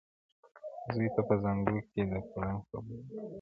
زوی 0.93 1.09
ته 1.15 1.21
په 1.27 1.33
زانګو 1.41 1.77
کي 1.91 2.01
د 2.11 2.13
فرنګ 2.29 2.59
خبري 2.67 2.97
نه 3.01 3.07
کوو!. 3.15 3.25